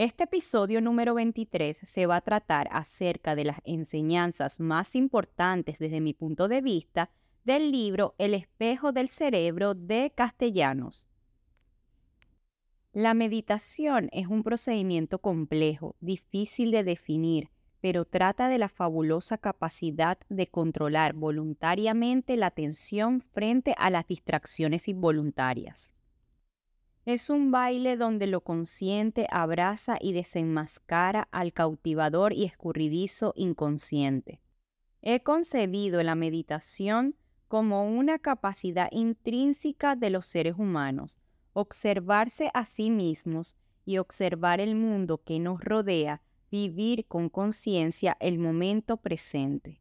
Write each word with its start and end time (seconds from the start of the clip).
Este 0.00 0.22
episodio 0.22 0.80
número 0.80 1.14
23 1.14 1.76
se 1.76 2.06
va 2.06 2.14
a 2.14 2.20
tratar 2.20 2.68
acerca 2.70 3.34
de 3.34 3.42
las 3.42 3.60
enseñanzas 3.64 4.60
más 4.60 4.94
importantes 4.94 5.80
desde 5.80 6.00
mi 6.00 6.14
punto 6.14 6.46
de 6.46 6.60
vista 6.60 7.10
del 7.42 7.72
libro 7.72 8.14
El 8.16 8.32
espejo 8.32 8.92
del 8.92 9.08
cerebro 9.08 9.74
de 9.74 10.12
Castellanos. 10.14 11.08
La 12.92 13.12
meditación 13.12 14.08
es 14.12 14.28
un 14.28 14.44
procedimiento 14.44 15.18
complejo, 15.18 15.96
difícil 15.98 16.70
de 16.70 16.84
definir, 16.84 17.50
pero 17.80 18.04
trata 18.04 18.48
de 18.48 18.58
la 18.58 18.68
fabulosa 18.68 19.36
capacidad 19.36 20.16
de 20.28 20.46
controlar 20.46 21.12
voluntariamente 21.14 22.36
la 22.36 22.46
atención 22.46 23.20
frente 23.20 23.74
a 23.76 23.90
las 23.90 24.06
distracciones 24.06 24.86
involuntarias. 24.86 25.92
Es 27.08 27.30
un 27.30 27.50
baile 27.50 27.96
donde 27.96 28.26
lo 28.26 28.42
consciente 28.42 29.26
abraza 29.30 29.96
y 29.98 30.12
desenmascara 30.12 31.26
al 31.30 31.54
cautivador 31.54 32.34
y 32.34 32.44
escurridizo 32.44 33.32
inconsciente. 33.34 34.42
He 35.00 35.22
concebido 35.22 36.02
la 36.02 36.14
meditación 36.14 37.16
como 37.48 37.88
una 37.88 38.18
capacidad 38.18 38.90
intrínseca 38.92 39.96
de 39.96 40.10
los 40.10 40.26
seres 40.26 40.56
humanos, 40.58 41.18
observarse 41.54 42.50
a 42.52 42.66
sí 42.66 42.90
mismos 42.90 43.56
y 43.86 43.96
observar 43.96 44.60
el 44.60 44.74
mundo 44.74 45.22
que 45.24 45.38
nos 45.38 45.64
rodea, 45.64 46.20
vivir 46.50 47.06
con 47.06 47.30
conciencia 47.30 48.18
el 48.20 48.38
momento 48.38 48.98
presente. 48.98 49.80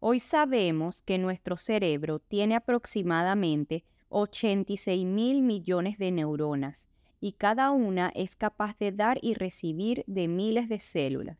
Hoy 0.00 0.18
sabemos 0.18 1.02
que 1.02 1.18
nuestro 1.18 1.58
cerebro 1.58 2.20
tiene 2.20 2.56
aproximadamente 2.56 3.84
86 4.08 5.04
mil 5.04 5.42
millones 5.42 5.98
de 5.98 6.10
neuronas 6.10 6.88
y 7.20 7.32
cada 7.32 7.70
una 7.70 8.10
es 8.14 8.36
capaz 8.36 8.78
de 8.78 8.92
dar 8.92 9.18
y 9.22 9.34
recibir 9.34 10.04
de 10.06 10.28
miles 10.28 10.68
de 10.68 10.78
células. 10.78 11.38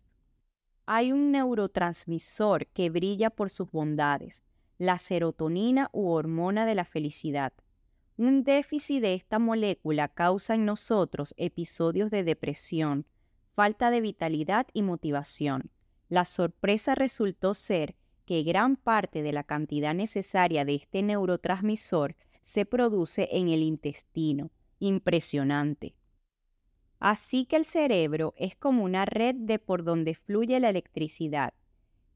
Hay 0.86 1.12
un 1.12 1.33
neurotransmisor 1.33 2.66
que 2.69 2.91
brilla 2.91 3.30
por 3.30 3.50
sus 3.50 3.70
bondades, 3.70 4.42
la 4.78 4.98
serotonina 4.98 5.91
u 5.92 6.08
hormona 6.08 6.66
de 6.66 6.75
la 6.75 6.84
felicidad. 6.84 7.52
Un 8.16 8.42
déficit 8.42 9.03
de 9.03 9.14
esta 9.14 9.38
molécula 9.38 10.08
causa 10.08 10.55
en 10.55 10.64
nosotros 10.64 11.34
episodios 11.36 12.10
de 12.10 12.25
depresión, 12.25 13.06
falta 13.55 13.91
de 13.91 14.00
vitalidad 14.00 14.66
y 14.72 14.82
motivación. 14.82 15.70
La 16.08 16.25
sorpresa 16.25 16.94
resultó 16.94 17.55
ser 17.55 17.97
que 18.25 18.42
gran 18.42 18.77
parte 18.77 19.22
de 19.22 19.32
la 19.32 19.44
cantidad 19.44 19.94
necesaria 19.94 20.64
de 20.64 20.75
este 20.75 21.03
neurotransmisor 21.03 22.16
se 22.48 22.64
produce 22.64 23.28
en 23.30 23.50
el 23.50 23.62
intestino. 23.62 24.50
Impresionante. 24.78 25.94
Así 26.98 27.44
que 27.44 27.56
el 27.56 27.66
cerebro 27.66 28.32
es 28.38 28.56
como 28.56 28.84
una 28.84 29.04
red 29.04 29.34
de 29.34 29.58
por 29.58 29.84
donde 29.84 30.14
fluye 30.14 30.58
la 30.58 30.70
electricidad, 30.70 31.52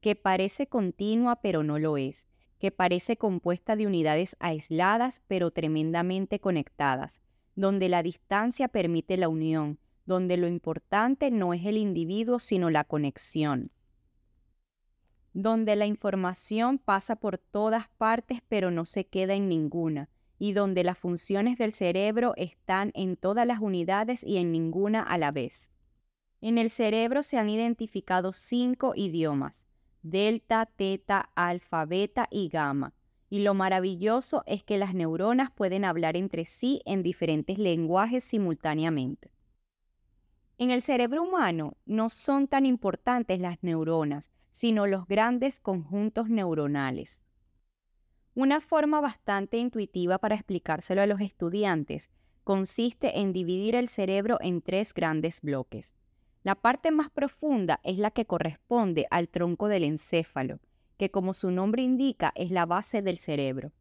que 0.01 0.15
parece 0.15 0.65
continua 0.65 1.35
pero 1.35 1.61
no 1.61 1.77
lo 1.77 1.97
es, 1.97 2.27
que 2.57 2.71
parece 2.71 3.15
compuesta 3.15 3.75
de 3.75 3.85
unidades 3.85 4.35
aisladas 4.39 5.21
pero 5.27 5.51
tremendamente 5.51 6.39
conectadas, 6.39 7.21
donde 7.55 7.87
la 7.87 8.01
distancia 8.01 8.69
permite 8.69 9.17
la 9.17 9.29
unión, 9.29 9.77
donde 10.07 10.37
lo 10.37 10.47
importante 10.47 11.29
no 11.29 11.53
es 11.53 11.63
el 11.63 11.77
individuo 11.77 12.39
sino 12.39 12.71
la 12.71 12.85
conexión, 12.85 13.69
donde 15.33 15.75
la 15.75 15.85
información 15.85 16.79
pasa 16.79 17.17
por 17.17 17.37
todas 17.37 17.87
partes 17.99 18.41
pero 18.47 18.71
no 18.71 18.85
se 18.85 19.05
queda 19.05 19.35
en 19.35 19.47
ninguna, 19.47 20.09
y 20.43 20.51
donde 20.51 20.83
las 20.83 20.97
funciones 20.97 21.57
del 21.57 21.71
cerebro 21.71 22.33
están 22.35 22.91
en 22.95 23.15
todas 23.15 23.47
las 23.47 23.61
unidades 23.61 24.25
y 24.25 24.35
en 24.39 24.51
ninguna 24.51 25.01
a 25.01 25.17
la 25.17 25.31
vez. 25.31 25.69
En 26.41 26.57
el 26.57 26.69
cerebro 26.69 27.23
se 27.23 27.37
han 27.37 27.49
identificado 27.49 28.33
cinco 28.33 28.91
idiomas, 28.93 29.63
delta, 30.01 30.65
teta, 30.65 31.29
alfa, 31.35 31.85
beta 31.85 32.27
y 32.29 32.49
gamma. 32.49 32.93
Y 33.29 33.39
lo 33.39 33.53
maravilloso 33.53 34.43
es 34.45 34.65
que 34.65 34.77
las 34.77 34.93
neuronas 34.93 35.49
pueden 35.49 35.85
hablar 35.85 36.17
entre 36.17 36.43
sí 36.43 36.81
en 36.83 37.03
diferentes 37.03 37.57
lenguajes 37.57 38.25
simultáneamente. 38.25 39.31
En 40.57 40.71
el 40.71 40.81
cerebro 40.81 41.23
humano 41.23 41.77
no 41.85 42.09
son 42.09 42.49
tan 42.49 42.65
importantes 42.65 43.39
las 43.39 43.63
neuronas, 43.63 44.29
sino 44.51 44.87
los 44.87 45.07
grandes 45.07 45.61
conjuntos 45.61 46.29
neuronales. 46.29 47.22
Una 48.35 48.61
forma 48.61 48.99
bastante 48.99 49.57
intuitiva 49.57 50.17
para 50.17 50.33
explicárselo 50.33 51.03
a 51.03 51.05
los 51.05 51.21
estudiantes 51.21 52.09
consiste 52.43 53.19
en 53.19 53.31
dividir 53.31 53.75
el 53.75 53.87
cerebro 53.87 54.39
en 54.41 54.63
tres 54.63 54.95
grandes 54.95 55.41
bloques. 55.41 55.93
La 56.41 56.55
parte 56.55 56.89
más 56.89 57.11
profunda 57.11 57.79
es 57.83 57.99
la 57.99 58.09
que 58.09 58.25
corresponde 58.25 59.05
al 59.11 59.29
tronco 59.29 59.67
del 59.67 59.83
encéfalo, 59.83 60.59
que 60.97 61.11
como 61.11 61.33
su 61.33 61.51
nombre 61.51 61.83
indica 61.83 62.33
es 62.35 62.49
la 62.49 62.65
base 62.65 63.03
del 63.03 63.19
cerebro. 63.19 63.71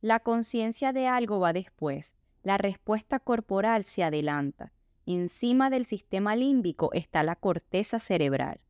La 0.00 0.20
conciencia 0.20 0.92
de 0.92 1.06
algo 1.06 1.38
va 1.38 1.52
después, 1.52 2.14
la 2.42 2.58
respuesta 2.58 3.20
corporal 3.20 3.84
se 3.84 4.02
adelanta. 4.02 4.72
Encima 5.06 5.70
del 5.70 5.86
sistema 5.86 6.34
límbico 6.34 6.92
está 6.92 7.22
la 7.22 7.36
corteza 7.36 8.00
cerebral 8.00 8.60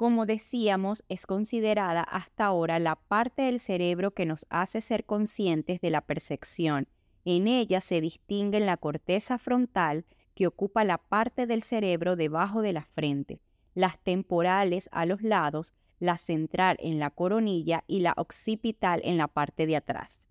como 0.00 0.24
decíamos, 0.24 1.04
es 1.10 1.26
considerada 1.26 2.00
hasta 2.00 2.46
ahora 2.46 2.78
la 2.78 2.96
parte 2.96 3.42
del 3.42 3.60
cerebro 3.60 4.12
que 4.12 4.24
nos 4.24 4.46
hace 4.48 4.80
ser 4.80 5.04
conscientes 5.04 5.82
de 5.82 5.90
la 5.90 6.00
percepción. 6.00 6.88
En 7.26 7.46
ella 7.46 7.82
se 7.82 8.00
distingue 8.00 8.60
la 8.60 8.78
corteza 8.78 9.36
frontal, 9.36 10.06
que 10.34 10.46
ocupa 10.46 10.84
la 10.84 10.96
parte 10.96 11.46
del 11.46 11.62
cerebro 11.62 12.16
debajo 12.16 12.62
de 12.62 12.72
la 12.72 12.86
frente, 12.86 13.42
las 13.74 14.02
temporales 14.02 14.88
a 14.90 15.04
los 15.04 15.20
lados, 15.20 15.74
la 15.98 16.16
central 16.16 16.78
en 16.80 16.98
la 16.98 17.10
coronilla 17.10 17.84
y 17.86 18.00
la 18.00 18.14
occipital 18.16 19.02
en 19.04 19.18
la 19.18 19.28
parte 19.28 19.66
de 19.66 19.76
atrás. 19.76 20.26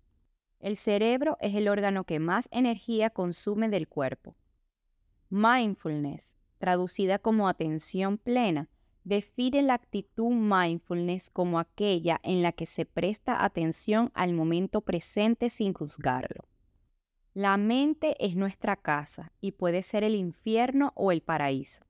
El 0.58 0.78
cerebro 0.78 1.36
es 1.40 1.54
el 1.54 1.68
órgano 1.68 2.02
que 2.02 2.18
más 2.18 2.48
energía 2.50 3.10
consume 3.10 3.68
del 3.68 3.86
cuerpo. 3.86 4.34
Mindfulness, 5.28 6.34
traducida 6.58 7.20
como 7.20 7.48
atención 7.48 8.18
plena, 8.18 8.68
define 9.04 9.62
la 9.62 9.74
actitud 9.74 10.30
mindfulness 10.30 11.30
como 11.30 11.58
aquella 11.58 12.20
en 12.22 12.42
la 12.42 12.52
que 12.52 12.66
se 12.66 12.84
presta 12.84 13.44
atención 13.44 14.10
al 14.14 14.32
momento 14.32 14.80
presente 14.80 15.50
sin 15.50 15.72
juzgarlo. 15.72 16.44
La 17.32 17.56
mente 17.56 18.16
es 18.18 18.36
nuestra 18.36 18.76
casa 18.76 19.32
y 19.40 19.52
puede 19.52 19.82
ser 19.82 20.04
el 20.04 20.14
infierno 20.14 20.92
o 20.96 21.12
el 21.12 21.22
paraíso. 21.22 21.84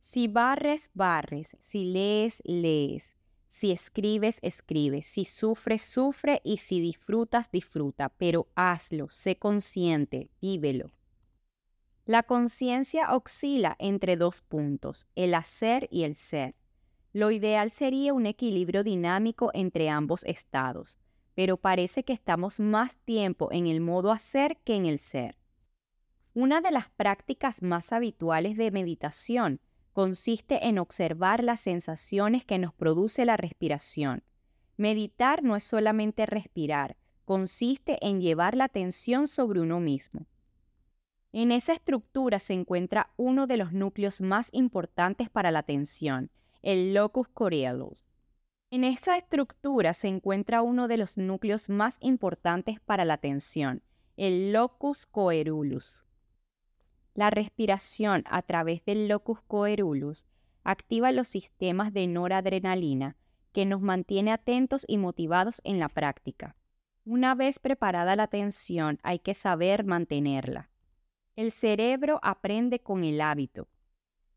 Si 0.00 0.26
barres, 0.26 0.90
barres, 0.94 1.56
si 1.60 1.84
lees, 1.84 2.42
lees, 2.44 3.12
si 3.48 3.70
escribes, 3.70 4.38
escribes, 4.40 5.06
si 5.06 5.26
sufres, 5.26 5.82
sufre 5.82 6.40
y 6.42 6.56
si 6.56 6.80
disfrutas, 6.80 7.50
disfruta, 7.52 8.08
pero 8.08 8.48
hazlo, 8.54 9.10
sé 9.10 9.36
consciente, 9.36 10.30
vívelo. 10.40 10.90
La 12.04 12.24
conciencia 12.24 13.14
oscila 13.14 13.76
entre 13.78 14.16
dos 14.16 14.40
puntos, 14.40 15.06
el 15.14 15.34
hacer 15.34 15.86
y 15.88 16.02
el 16.02 16.16
ser. 16.16 16.56
Lo 17.12 17.30
ideal 17.30 17.70
sería 17.70 18.12
un 18.12 18.26
equilibrio 18.26 18.82
dinámico 18.82 19.52
entre 19.54 19.88
ambos 19.88 20.24
estados, 20.24 20.98
pero 21.36 21.58
parece 21.58 22.02
que 22.02 22.12
estamos 22.12 22.58
más 22.58 22.96
tiempo 22.96 23.52
en 23.52 23.68
el 23.68 23.80
modo 23.80 24.10
hacer 24.10 24.56
que 24.64 24.74
en 24.74 24.86
el 24.86 24.98
ser. 24.98 25.38
Una 26.34 26.60
de 26.60 26.72
las 26.72 26.88
prácticas 26.88 27.62
más 27.62 27.92
habituales 27.92 28.56
de 28.56 28.72
meditación 28.72 29.60
consiste 29.92 30.66
en 30.66 30.80
observar 30.80 31.44
las 31.44 31.60
sensaciones 31.60 32.44
que 32.44 32.58
nos 32.58 32.74
produce 32.74 33.24
la 33.24 33.36
respiración. 33.36 34.24
Meditar 34.76 35.44
no 35.44 35.54
es 35.54 35.62
solamente 35.62 36.26
respirar, 36.26 36.96
consiste 37.24 38.04
en 38.04 38.20
llevar 38.20 38.56
la 38.56 38.64
atención 38.64 39.28
sobre 39.28 39.60
uno 39.60 39.78
mismo. 39.78 40.26
En 41.32 41.50
esa 41.50 41.72
estructura 41.72 42.38
se 42.38 42.52
encuentra 42.52 43.10
uno 43.16 43.46
de 43.46 43.56
los 43.56 43.72
núcleos 43.72 44.20
más 44.20 44.50
importantes 44.52 45.30
para 45.30 45.50
la 45.50 45.60
atención, 45.60 46.30
el 46.60 46.92
locus 46.92 47.26
coeruleus. 47.28 48.04
En 48.70 48.84
esa 48.84 49.16
estructura 49.16 49.94
se 49.94 50.08
encuentra 50.08 50.60
uno 50.60 50.88
de 50.88 50.98
los 50.98 51.16
núcleos 51.16 51.70
más 51.70 51.96
importantes 52.00 52.80
para 52.80 53.06
la 53.06 53.14
atención, 53.14 53.82
el 54.18 54.52
locus 54.52 55.06
coeruleus. 55.06 56.04
La 57.14 57.30
respiración 57.30 58.24
a 58.26 58.42
través 58.42 58.84
del 58.84 59.08
locus 59.08 59.40
coerulus 59.42 60.26
activa 60.64 61.12
los 61.12 61.28
sistemas 61.28 61.94
de 61.94 62.06
noradrenalina 62.08 63.16
que 63.52 63.64
nos 63.64 63.80
mantiene 63.80 64.32
atentos 64.32 64.84
y 64.86 64.98
motivados 64.98 65.62
en 65.64 65.78
la 65.78 65.88
práctica. 65.88 66.56
Una 67.04 67.34
vez 67.34 67.58
preparada 67.58 68.16
la 68.16 68.24
atención 68.24 68.98
hay 69.02 69.18
que 69.18 69.34
saber 69.34 69.84
mantenerla. 69.84 70.71
El 71.34 71.50
cerebro 71.50 72.20
aprende 72.22 72.80
con 72.80 73.04
el 73.04 73.20
hábito. 73.22 73.68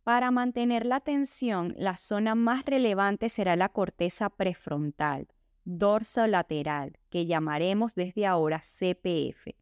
Para 0.04 0.32
mantener 0.32 0.86
la 0.86 0.98
atención, 0.98 1.74
la 1.78 1.98
zona 1.98 2.36
más 2.36 2.64
relevante 2.64 3.28
será 3.28 3.58
la 3.58 3.70
corteza 3.70 4.30
prefrontal, 4.30 5.28
dorsolateral, 5.66 6.98
que 7.10 7.26
llamaremos 7.26 7.96
desde 7.96 8.26
ahora 8.26 8.60
CPF. 8.60 9.56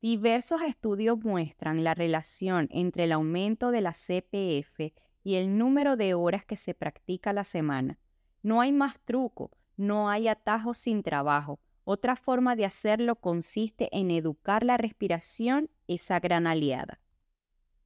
Diversos 0.00 0.62
estudios 0.62 1.18
muestran 1.18 1.84
la 1.84 1.94
relación 1.94 2.68
entre 2.70 3.04
el 3.04 3.12
aumento 3.12 3.70
de 3.70 3.82
la 3.82 3.92
CPF 3.92 4.94
y 5.24 5.34
el 5.34 5.58
número 5.58 5.96
de 5.96 6.14
horas 6.14 6.44
que 6.44 6.56
se 6.56 6.74
practica 6.74 7.32
la 7.32 7.44
semana. 7.44 7.98
No 8.42 8.60
hay 8.62 8.72
más 8.72 8.98
truco, 9.00 9.50
no 9.76 10.08
hay 10.08 10.26
atajos 10.26 10.78
sin 10.78 11.02
trabajo. 11.02 11.60
Otra 11.84 12.16
forma 12.16 12.54
de 12.54 12.64
hacerlo 12.64 13.16
consiste 13.16 13.88
en 13.92 14.10
educar 14.10 14.62
la 14.64 14.76
respiración, 14.76 15.68
esa 15.88 16.20
gran 16.20 16.46
aliada. 16.46 17.00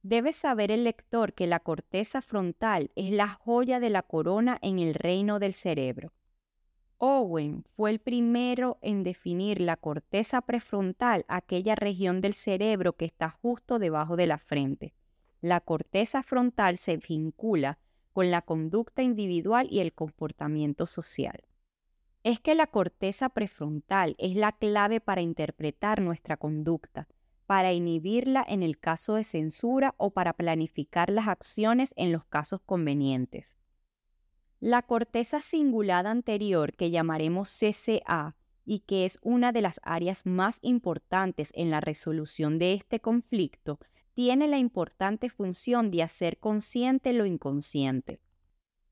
Debe 0.03 0.33
saber 0.33 0.71
el 0.71 0.83
lector 0.83 1.33
que 1.33 1.47
la 1.47 1.59
corteza 1.59 2.21
frontal 2.21 2.91
es 2.95 3.11
la 3.11 3.27
joya 3.27 3.79
de 3.79 3.89
la 3.89 4.03
corona 4.03 4.59
en 4.61 4.79
el 4.79 4.93
reino 4.93 5.39
del 5.39 5.53
cerebro. 5.53 6.13
Owen 6.99 7.63
fue 7.75 7.91
el 7.91 7.99
primero 7.99 8.77
en 8.81 9.03
definir 9.03 9.61
la 9.61 9.77
corteza 9.77 10.41
prefrontal, 10.41 11.25
aquella 11.27 11.75
región 11.75 12.21
del 12.21 12.33
cerebro 12.33 12.93
que 12.93 13.05
está 13.05 13.29
justo 13.29 13.79
debajo 13.79 14.15
de 14.15 14.27
la 14.27 14.37
frente. 14.37 14.93
La 15.41 15.59
corteza 15.59 16.23
frontal 16.23 16.77
se 16.77 16.97
vincula 16.97 17.77
con 18.13 18.31
la 18.31 18.41
conducta 18.41 19.03
individual 19.03 19.67
y 19.69 19.79
el 19.79 19.93
comportamiento 19.93 20.87
social. 20.87 21.46
Es 22.27 22.41
que 22.41 22.55
la 22.55 22.67
corteza 22.67 23.29
prefrontal 23.29 24.13
es 24.17 24.35
la 24.35 24.51
clave 24.51 24.99
para 24.99 25.21
interpretar 25.21 26.01
nuestra 26.01 26.35
conducta, 26.35 27.07
para 27.45 27.71
inhibirla 27.71 28.43
en 28.45 28.63
el 28.63 28.77
caso 28.79 29.13
de 29.13 29.23
censura 29.23 29.95
o 29.95 30.09
para 30.09 30.33
planificar 30.33 31.09
las 31.09 31.29
acciones 31.29 31.93
en 31.95 32.11
los 32.11 32.25
casos 32.25 32.59
convenientes. 32.65 33.55
La 34.59 34.81
corteza 34.81 35.39
cingulada 35.39 36.11
anterior, 36.11 36.73
que 36.73 36.91
llamaremos 36.91 37.49
CCA, 37.49 38.35
y 38.65 38.79
que 38.79 39.05
es 39.05 39.19
una 39.21 39.53
de 39.53 39.61
las 39.61 39.79
áreas 39.83 40.25
más 40.25 40.59
importantes 40.61 41.53
en 41.55 41.71
la 41.71 41.79
resolución 41.79 42.59
de 42.59 42.73
este 42.73 42.99
conflicto, 42.99 43.79
tiene 44.15 44.49
la 44.49 44.57
importante 44.57 45.29
función 45.29 45.91
de 45.91 46.03
hacer 46.03 46.39
consciente 46.39 47.13
lo 47.13 47.25
inconsciente. 47.25 48.19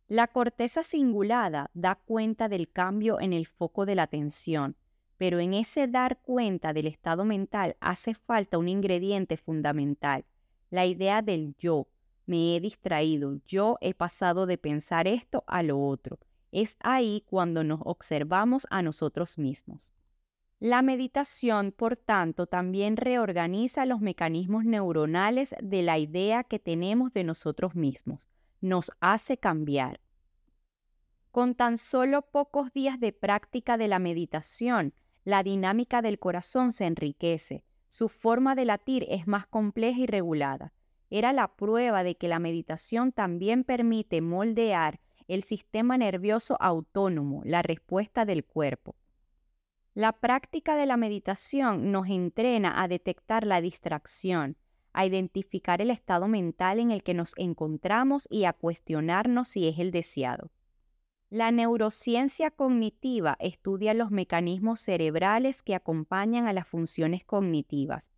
La 0.07 0.27
corteza 0.27 0.83
cingulada 0.83 1.71
da 1.73 1.95
cuenta 1.95 2.47
del 2.47 2.71
cambio 2.71 3.19
en 3.19 3.33
el 3.33 3.47
foco 3.47 3.87
de 3.87 3.95
la 3.95 4.03
atención, 4.03 4.75
pero 5.17 5.39
en 5.39 5.55
ese 5.55 5.87
dar 5.87 6.19
cuenta 6.21 6.73
del 6.73 6.85
estado 6.85 7.25
mental 7.25 7.75
hace 7.79 8.13
falta 8.13 8.59
un 8.59 8.67
ingrediente 8.67 9.35
fundamental, 9.35 10.23
la 10.69 10.85
idea 10.85 11.23
del 11.23 11.55
yo. 11.57 11.87
Me 12.27 12.55
he 12.55 12.59
distraído, 12.59 13.39
yo 13.47 13.77
he 13.81 13.95
pasado 13.95 14.45
de 14.45 14.59
pensar 14.59 15.07
esto 15.07 15.43
a 15.47 15.63
lo 15.63 15.83
otro. 15.83 16.19
Es 16.51 16.77
ahí 16.81 17.23
cuando 17.25 17.63
nos 17.63 17.79
observamos 17.83 18.67
a 18.69 18.83
nosotros 18.83 19.39
mismos. 19.39 19.89
La 20.59 20.83
meditación, 20.83 21.71
por 21.71 21.97
tanto, 21.97 22.45
también 22.45 22.95
reorganiza 22.95 23.87
los 23.87 24.01
mecanismos 24.01 24.65
neuronales 24.65 25.55
de 25.61 25.81
la 25.81 25.97
idea 25.97 26.43
que 26.43 26.59
tenemos 26.59 27.11
de 27.11 27.23
nosotros 27.23 27.73
mismos. 27.73 28.29
Nos 28.65 28.91
hace 28.99 29.37
cambiar. 29.37 29.99
Con 31.29 31.53
tan 31.53 31.77
solo 31.77 32.23
pocos 32.23 32.73
días 32.73 32.99
de 32.99 33.13
práctica 33.13 33.77
de 33.77 33.87
la 33.87 33.99
meditación, 33.99 34.95
la 35.23 35.43
dinámica 35.43 36.01
del 36.01 36.17
corazón 36.17 36.71
se 36.71 36.87
enriquece, 36.87 37.63
su 37.89 38.09
forma 38.09 38.55
de 38.55 38.65
latir 38.65 39.05
es 39.07 39.27
más 39.27 39.45
compleja 39.45 39.99
y 39.99 40.07
regulada. 40.07 40.73
Era 41.11 41.31
la 41.31 41.55
prueba 41.55 42.01
de 42.01 42.17
que 42.17 42.27
la 42.27 42.39
meditación 42.39 43.11
también 43.11 43.65
permite 43.65 44.21
moldear 44.21 44.99
el 45.27 45.43
sistema 45.43 45.95
nervioso 45.99 46.57
autónomo, 46.59 47.43
la 47.45 47.61
respuesta 47.61 48.25
del 48.25 48.45
cuerpo. 48.45 48.95
La 49.93 50.11
práctica 50.11 50.75
de 50.75 50.87
la 50.87 50.97
meditación 50.97 51.91
nos 51.91 52.07
entrena 52.07 52.81
a 52.81 52.87
detectar 52.87 53.45
la 53.45 53.61
distracción, 53.61 54.57
a 54.95 55.05
identificar 55.05 55.81
el 55.81 55.91
estado 55.91 56.27
mental 56.27 56.79
en 56.79 56.89
el 56.89 57.03
que 57.03 57.13
nos 57.13 57.33
encontramos 57.35 58.27
y 58.31 58.45
a 58.45 58.53
cuestionarnos 58.53 59.49
si 59.49 59.67
es 59.67 59.77
el 59.77 59.91
deseado. 59.91 60.51
La 61.29 61.51
neurociencia 61.51 62.49
cognitiva 62.49 63.35
estudia 63.39 63.93
los 63.93 64.09
mecanismos 64.09 64.79
cerebrales 64.79 65.61
que 65.61 65.75
acompañan 65.75 66.47
a 66.47 66.53
las 66.53 66.67
funciones 66.67 67.25
cognitivas, 67.25 68.11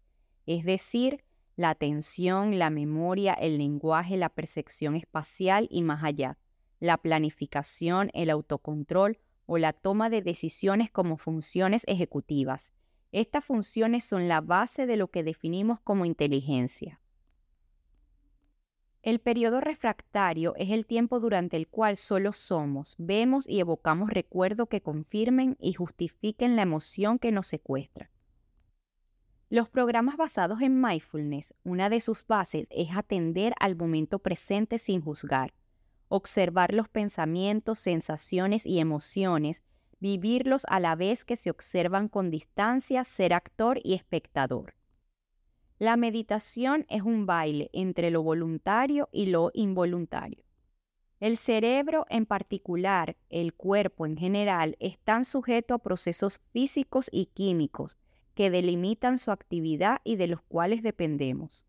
es 0.45 0.63
decir, 0.63 1.23
la 1.55 1.71
atención, 1.71 2.59
la 2.59 2.69
memoria, 2.69 3.33
el 3.33 3.57
lenguaje, 3.57 4.15
la 4.15 4.29
percepción 4.29 4.95
espacial 4.95 5.67
y 5.71 5.81
más 5.81 6.03
allá, 6.03 6.37
la 6.79 6.97
planificación, 6.97 8.11
el 8.13 8.29
autocontrol, 8.29 9.17
o 9.47 9.57
la 9.57 9.73
toma 9.73 10.09
de 10.09 10.21
decisiones 10.21 10.91
como 10.91 11.17
funciones 11.17 11.83
ejecutivas. 11.87 12.73
Estas 13.11 13.45
funciones 13.45 14.03
son 14.03 14.27
la 14.27 14.41
base 14.41 14.85
de 14.85 14.97
lo 14.97 15.07
que 15.07 15.23
definimos 15.23 15.79
como 15.79 16.05
inteligencia. 16.05 16.99
El 19.01 19.19
periodo 19.19 19.61
refractario 19.61 20.53
es 20.57 20.69
el 20.71 20.85
tiempo 20.85 21.21
durante 21.21 21.55
el 21.55 21.69
cual 21.69 21.95
solo 21.95 22.33
somos, 22.33 22.95
vemos 22.97 23.47
y 23.47 23.61
evocamos 23.61 24.09
recuerdos 24.09 24.67
que 24.67 24.81
confirmen 24.81 25.55
y 25.61 25.73
justifiquen 25.73 26.57
la 26.57 26.63
emoción 26.63 27.17
que 27.17 27.31
nos 27.31 27.47
secuestra. 27.47 28.11
Los 29.49 29.69
programas 29.69 30.17
basados 30.17 30.59
en 30.59 30.81
mindfulness, 30.81 31.53
una 31.63 31.89
de 31.89 32.01
sus 32.01 32.27
bases 32.27 32.67
es 32.69 32.97
atender 32.97 33.53
al 33.61 33.77
momento 33.77 34.19
presente 34.19 34.77
sin 34.77 34.99
juzgar, 34.99 35.53
observar 36.09 36.73
los 36.73 36.89
pensamientos, 36.89 37.79
sensaciones 37.79 38.65
y 38.65 38.79
emociones, 38.79 39.63
vivirlos 39.99 40.65
a 40.69 40.79
la 40.79 40.95
vez 40.95 41.25
que 41.25 41.35
se 41.35 41.49
observan 41.49 42.07
con 42.07 42.29
distancia, 42.29 43.03
ser 43.03 43.33
actor 43.33 43.79
y 43.83 43.93
espectador. 43.93 44.75
La 45.79 45.95
meditación 45.95 46.85
es 46.89 47.03
un 47.03 47.25
baile 47.25 47.69
entre 47.73 48.09
lo 48.09 48.23
voluntario 48.23 49.09
y 49.11 49.27
lo 49.27 49.51
involuntario. 49.53 50.43
El 51.19 51.37
cerebro 51.37 52.05
en 52.09 52.25
particular, 52.25 53.17
el 53.29 53.53
cuerpo 53.53 54.05
en 54.05 54.17
general, 54.17 54.75
están 54.79 55.25
sujetos 55.25 55.75
a 55.75 55.83
procesos 55.83 56.41
físicos 56.51 57.09
y 57.11 57.27
químicos 57.27 57.97
que 58.35 58.51
delimitan 58.51 59.17
su 59.17 59.31
actividad 59.31 59.99
y 60.03 60.15
de 60.15 60.27
los 60.27 60.41
cuales 60.43 60.83
dependemos. 60.83 61.65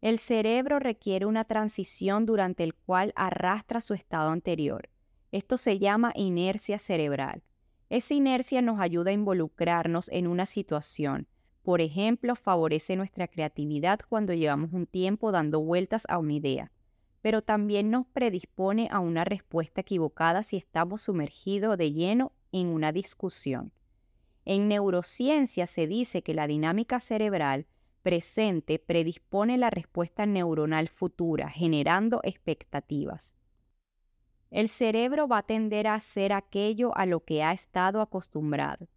El 0.00 0.18
cerebro 0.18 0.78
requiere 0.78 1.26
una 1.26 1.44
transición 1.44 2.24
durante 2.24 2.64
el 2.64 2.74
cual 2.74 3.12
arrastra 3.14 3.82
su 3.82 3.92
estado 3.92 4.30
anterior. 4.30 4.88
Esto 5.32 5.56
se 5.56 5.78
llama 5.78 6.12
inercia 6.16 6.78
cerebral. 6.78 7.42
Esa 7.88 8.14
inercia 8.14 8.62
nos 8.62 8.80
ayuda 8.80 9.10
a 9.10 9.14
involucrarnos 9.14 10.08
en 10.08 10.26
una 10.26 10.44
situación. 10.44 11.28
Por 11.62 11.80
ejemplo, 11.80 12.34
favorece 12.34 12.96
nuestra 12.96 13.28
creatividad 13.28 14.00
cuando 14.08 14.32
llevamos 14.32 14.72
un 14.72 14.86
tiempo 14.86 15.30
dando 15.30 15.60
vueltas 15.60 16.04
a 16.08 16.18
una 16.18 16.32
idea, 16.32 16.72
pero 17.20 17.42
también 17.42 17.90
nos 17.90 18.06
predispone 18.06 18.88
a 18.90 18.98
una 18.98 19.24
respuesta 19.24 19.82
equivocada 19.82 20.42
si 20.42 20.56
estamos 20.56 21.02
sumergidos 21.02 21.78
de 21.78 21.92
lleno 21.92 22.32
en 22.50 22.68
una 22.68 22.90
discusión. 22.90 23.72
En 24.44 24.68
neurociencia 24.68 25.66
se 25.66 25.86
dice 25.86 26.22
que 26.22 26.34
la 26.34 26.46
dinámica 26.46 26.98
cerebral 26.98 27.66
presente 28.02 28.78
predispone 28.78 29.58
la 29.58 29.70
respuesta 29.70 30.26
neuronal 30.26 30.88
futura, 30.88 31.50
generando 31.50 32.20
expectativas. 32.24 33.34
El 34.50 34.68
cerebro 34.68 35.28
va 35.28 35.38
a 35.38 35.42
tender 35.44 35.86
a 35.86 35.94
hacer 35.94 36.32
aquello 36.32 36.96
a 36.96 37.06
lo 37.06 37.20
que 37.20 37.44
ha 37.44 37.52
estado 37.52 38.00
acostumbrado. 38.00 38.88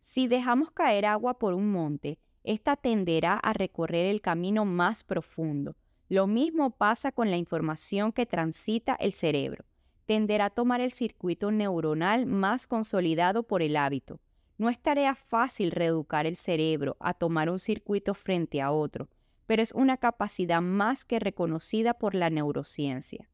Si 0.00 0.28
dejamos 0.28 0.70
caer 0.70 1.06
agua 1.06 1.38
por 1.38 1.54
un 1.54 1.72
monte, 1.72 2.18
ésta 2.42 2.76
tenderá 2.76 3.36
a 3.36 3.54
recorrer 3.54 4.04
el 4.04 4.20
camino 4.20 4.66
más 4.66 5.02
profundo. 5.02 5.76
Lo 6.10 6.26
mismo 6.26 6.72
pasa 6.72 7.10
con 7.10 7.30
la 7.30 7.38
información 7.38 8.12
que 8.12 8.26
transita 8.26 8.94
el 8.96 9.14
cerebro. 9.14 9.64
Tenderá 10.04 10.46
a 10.46 10.50
tomar 10.50 10.82
el 10.82 10.92
circuito 10.92 11.50
neuronal 11.50 12.26
más 12.26 12.66
consolidado 12.66 13.44
por 13.44 13.62
el 13.62 13.78
hábito. 13.78 14.20
No 14.58 14.68
es 14.68 14.78
tarea 14.78 15.14
fácil 15.14 15.70
reeducar 15.70 16.26
el 16.26 16.36
cerebro 16.36 16.98
a 17.00 17.14
tomar 17.14 17.48
un 17.48 17.58
circuito 17.58 18.12
frente 18.12 18.60
a 18.60 18.70
otro, 18.70 19.08
pero 19.46 19.62
es 19.62 19.72
una 19.72 19.96
capacidad 19.96 20.60
más 20.60 21.06
que 21.06 21.18
reconocida 21.18 21.94
por 21.94 22.14
la 22.14 22.28
neurociencia. 22.28 23.30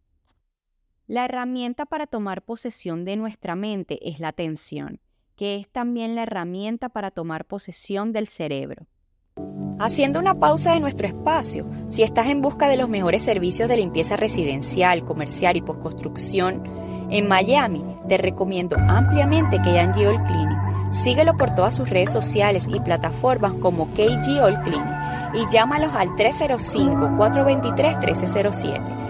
La 1.11 1.25
herramienta 1.25 1.87
para 1.87 2.07
tomar 2.07 2.43
posesión 2.43 3.05
de 3.05 3.17
nuestra 3.17 3.57
mente 3.57 3.99
es 4.09 4.21
la 4.21 4.29
atención, 4.29 5.01
que 5.35 5.57
es 5.57 5.69
también 5.69 6.15
la 6.15 6.23
herramienta 6.23 6.89
para 6.89 7.11
tomar 7.11 7.47
posesión 7.47 8.13
del 8.13 8.29
cerebro. 8.29 8.87
Haciendo 9.81 10.21
una 10.21 10.39
pausa 10.39 10.73
de 10.73 10.79
nuestro 10.79 11.09
espacio, 11.09 11.69
si 11.89 12.05
estás 12.05 12.29
en 12.29 12.43
busca 12.43 12.69
de 12.69 12.77
los 12.77 12.89
mejores 12.89 13.25
servicios 13.25 13.69
de 13.69 13.79
limpieza 13.79 14.17
residencial, 14.17 15.05
comercial 15.05 15.57
y 15.57 15.63
postconstrucción 15.63 16.63
en 17.11 17.27
Miami, 17.27 17.83
te 18.07 18.17
recomiendo 18.17 18.77
ampliamente 18.79 19.59
KG 19.59 20.07
All 20.07 20.23
Cleaning. 20.23 20.93
Síguelo 20.93 21.37
por 21.37 21.57
todas 21.57 21.75
sus 21.75 21.91
redes 21.91 22.13
sociales 22.13 22.69
y 22.73 22.79
plataformas 22.79 23.55
como 23.55 23.93
KG 23.95 24.45
All 24.45 24.63
Cleaning 24.63 24.95
y 25.35 25.45
llámalos 25.53 25.93
al 25.93 26.11
305-423-1307. 26.11 29.10